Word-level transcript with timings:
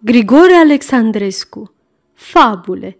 Grigore 0.00 0.54
Alexandrescu 0.54 1.74
Fabule 2.14 2.98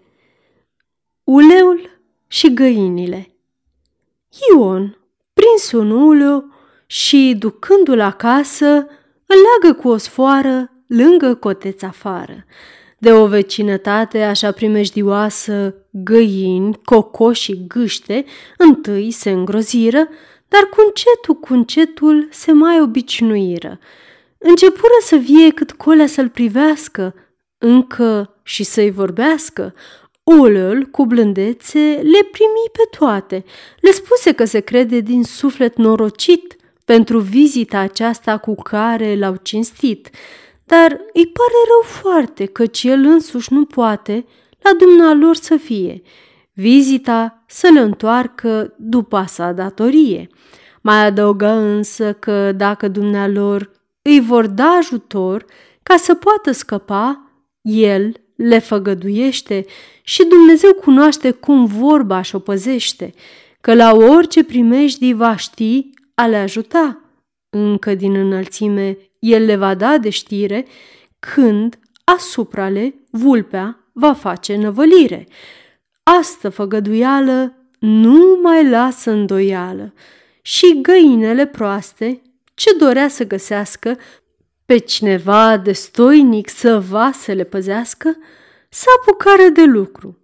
Uleul 1.24 2.00
și 2.26 2.54
găinile 2.54 3.28
Ion, 4.52 4.98
prins 5.32 5.72
un 5.72 5.90
uleu 5.90 6.44
și, 6.86 7.34
ducându-l 7.38 8.00
acasă, 8.00 8.66
îl 9.26 9.36
leagă 9.60 9.78
cu 9.80 9.88
o 9.88 9.96
sfoară 9.96 10.72
lângă 10.86 11.34
coteț 11.34 11.82
afară. 11.82 12.44
De 12.98 13.12
o 13.12 13.26
vecinătate 13.26 14.22
așa 14.22 14.52
primejdioasă, 14.52 15.74
găini, 15.90 16.80
cocoși 16.84 17.42
și 17.42 17.66
gâște, 17.66 18.24
întâi 18.56 19.10
se 19.10 19.30
îngroziră, 19.30 20.08
dar 20.48 20.62
cu 20.70 20.82
încetul, 20.86 21.34
cu 21.34 21.52
încetul 21.52 22.28
se 22.30 22.52
mai 22.52 22.80
obicnuiră. 22.80 23.78
Începură 24.38 24.98
să 25.00 25.16
vie 25.16 25.50
cât 25.50 25.72
colea 25.72 26.06
să-l 26.06 26.28
privească, 26.28 27.14
încă 27.58 28.40
și 28.42 28.64
să-i 28.64 28.90
vorbească. 28.90 29.74
Ulul, 30.22 30.84
cu 30.84 31.06
blândețe, 31.06 31.78
le 32.02 32.28
primi 32.30 32.68
pe 32.72 32.96
toate. 32.98 33.44
Le 33.80 33.90
spuse 33.90 34.32
că 34.32 34.44
se 34.44 34.60
crede 34.60 35.00
din 35.00 35.24
suflet 35.24 35.76
norocit 35.76 36.56
pentru 36.84 37.18
vizita 37.18 37.78
aceasta 37.78 38.38
cu 38.38 38.54
care 38.54 39.16
l-au 39.16 39.36
cinstit, 39.42 40.10
dar 40.64 40.90
îi 40.90 41.26
pare 41.26 41.58
rău 41.68 42.02
foarte 42.02 42.44
căci 42.44 42.82
el 42.82 43.04
însuși 43.04 43.52
nu 43.52 43.64
poate 43.64 44.26
la 44.62 44.70
dumnealor 44.78 45.34
să 45.34 45.56
fie. 45.56 46.02
Vizita 46.52 47.44
să 47.46 47.68
le 47.72 47.80
întoarcă 47.80 48.74
după 48.76 49.24
sa 49.28 49.52
datorie. 49.52 50.28
Mai 50.80 51.06
adăugă 51.06 51.46
însă 51.46 52.12
că 52.12 52.52
dacă 52.52 52.88
dumnealor 52.88 53.70
îi 54.08 54.20
vor 54.20 54.46
da 54.46 54.64
ajutor 54.64 55.44
ca 55.82 55.96
să 55.96 56.14
poată 56.14 56.52
scăpa, 56.52 57.30
el 57.62 58.12
le 58.36 58.58
făgăduiește 58.58 59.64
și 60.02 60.24
Dumnezeu 60.24 60.72
cunoaște 60.72 61.30
cum 61.30 61.64
vorba 61.66 62.22
și 62.22 62.34
o 62.34 62.38
păzește, 62.38 63.14
că 63.60 63.74
la 63.74 63.92
orice 63.94 64.44
primejdii 64.44 65.12
va 65.12 65.36
ști 65.36 65.90
a 66.14 66.26
le 66.26 66.36
ajuta. 66.36 67.00
Încă 67.50 67.94
din 67.94 68.14
înălțime 68.14 68.98
el 69.18 69.44
le 69.44 69.56
va 69.56 69.74
da 69.74 69.98
de 69.98 70.10
știre 70.10 70.66
când 71.18 71.78
asupra 72.04 72.68
le 72.68 72.94
vulpea 73.10 73.78
va 73.92 74.12
face 74.12 74.56
năvălire. 74.56 75.28
Astă 76.02 76.48
făgăduială 76.48 77.52
nu 77.78 78.38
mai 78.42 78.68
lasă 78.68 79.10
îndoială 79.10 79.94
și 80.42 80.80
găinele 80.80 81.46
proaste 81.46 82.22
ce 82.58 82.74
dorea 82.78 83.08
să 83.08 83.24
găsească 83.24 83.98
pe 84.66 84.78
cineva 84.78 85.56
destoinic 85.56 86.48
să 86.48 86.80
va 86.80 87.10
să 87.12 87.32
le 87.32 87.44
păzească, 87.44 88.16
să 88.68 88.86
apucară 89.00 89.48
de 89.52 89.64
lucru. 89.64 90.18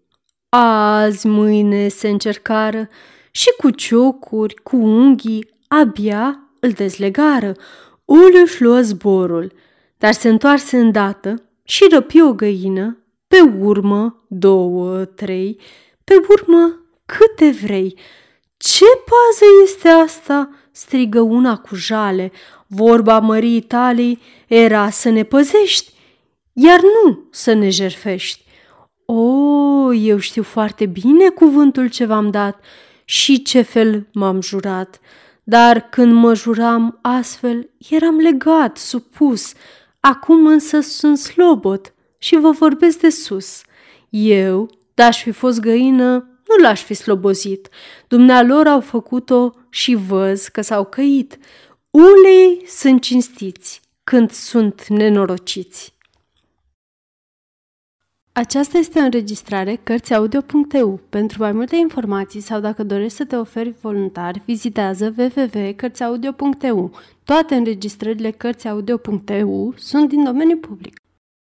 Azi, 0.49 1.27
mâine 1.27 1.89
se 1.89 2.09
încercară 2.09 2.89
și 3.31 3.55
cu 3.59 3.71
ciocuri, 3.71 4.55
cu 4.55 4.77
unghii, 4.77 5.49
abia 5.69 6.51
îl 6.61 6.71
dezlegară. 6.71 7.53
Ulu 8.05 8.41
își 8.43 8.63
luă 8.63 8.81
zborul, 8.81 9.53
dar 9.99 10.13
se 10.13 10.29
întoarse 10.29 10.79
îndată 10.79 11.43
și 11.63 11.87
răpi 11.91 12.23
o 12.23 12.33
găină, 12.33 12.99
pe 13.27 13.41
urmă 13.41 14.25
două, 14.29 15.05
trei, 15.05 15.61
pe 16.05 16.15
urmă 16.29 16.81
câte 17.07 17.51
vrei. 17.51 17.99
Ce 18.73 18.85
pază 18.85 19.45
este 19.65 19.89
asta?" 19.89 20.51
strigă 20.71 21.21
una 21.21 21.57
cu 21.57 21.75
jale. 21.75 22.33
Vorba 22.67 23.19
mării 23.19 23.61
tale 23.61 24.19
era 24.47 24.91
să 24.91 25.09
ne 25.09 25.23
păzești, 25.23 25.93
iar 26.53 26.81
nu 26.81 27.29
să 27.31 27.53
ne 27.53 27.69
jerfești. 27.69 28.45
O, 29.05 29.93
eu 29.93 30.19
știu 30.19 30.43
foarte 30.43 30.87
bine 30.87 31.29
cuvântul 31.29 31.89
ce 31.89 32.05
v-am 32.05 32.31
dat 32.31 32.61
și 33.05 33.43
ce 33.43 33.63
fel 33.63 34.07
m-am 34.13 34.41
jurat, 34.41 35.01
dar 35.43 35.81
când 35.81 36.13
mă 36.13 36.35
juram 36.35 36.99
astfel, 37.03 37.71
eram 37.91 38.17
legat, 38.17 38.77
supus, 38.77 39.53
acum 40.01 40.47
însă 40.47 40.81
sunt 40.81 41.19
slobot 41.19 41.95
și 42.19 42.37
vă 42.37 42.51
vorbesc 42.51 42.99
de 42.99 43.11
sus. 43.11 43.63
Eu, 44.11 44.71
d-aș 44.95 45.23
fi 45.23 45.31
fost 45.31 45.61
găină, 45.61 46.34
nu 46.57 46.63
l-aș 46.63 46.83
fi 46.83 46.95
slobozit. 46.95 47.69
Dumnealor 48.09 48.67
au 48.67 48.81
făcut-o 48.81 49.55
și 49.71 49.95
văz 49.95 50.49
că 50.49 50.61
s-au 50.61 50.85
căit. 50.85 51.39
Ulei 51.91 52.63
sunt 52.67 53.01
cinstiți 53.01 53.81
când 54.05 54.31
sunt 54.31 54.87
nenorociți. 54.87 55.95
Aceasta 58.33 58.79
este 58.79 58.99
o 58.99 59.03
înregistrare 59.03 59.81
Cărțiaudio.eu. 59.83 61.01
Pentru 61.09 61.43
mai 61.43 61.53
multe 61.53 61.77
informații 61.77 62.41
sau 62.41 62.61
dacă 62.61 62.85
dorești 62.85 63.17
să 63.17 63.25
te 63.25 63.37
oferi 63.37 63.75
voluntar, 63.81 64.43
vizitează 64.45 65.15
www.cărțiaudio.eu. 65.17 66.91
Toate 67.25 67.55
înregistrările 67.55 68.31
Cărțiaudio.eu 68.31 69.75
sunt 69.77 70.09
din 70.09 70.25
domeniu 70.25 70.57
public. 70.57 71.04